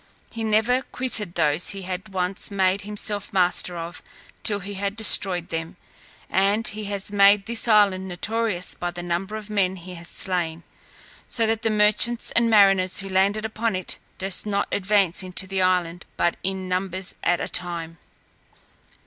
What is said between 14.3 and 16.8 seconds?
not advance into the island but in